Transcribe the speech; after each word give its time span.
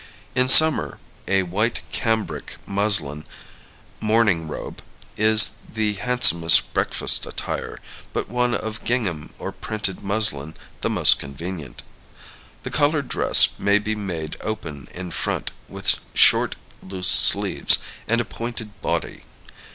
In 0.33 0.49
summer, 0.49 0.97
a 1.27 1.43
white 1.43 1.81
cambric 1.91 2.57
muslin 2.65 3.23
morning 3.99 4.47
robe 4.47 4.81
is 5.15 5.57
the 5.71 5.93
handsomest 5.93 6.73
breakfast 6.73 7.27
attire, 7.27 7.77
but 8.11 8.27
one 8.27 8.55
of 8.55 8.83
gingham 8.83 9.31
or 9.37 9.51
printed 9.51 10.01
muslin 10.01 10.55
the 10.81 10.89
most 10.89 11.19
convenient. 11.19 11.83
The 12.63 12.71
colored 12.71 13.09
dress 13.09 13.59
may 13.59 13.77
be 13.77 13.93
made 13.93 14.37
open 14.41 14.87
in 14.91 15.11
front, 15.11 15.51
with 15.69 15.99
short, 16.15 16.55
loose 16.81 17.07
sleeves, 17.07 17.77
and 18.07 18.19
a 18.19 18.25
pointed 18.25 18.81
body. 18.81 19.21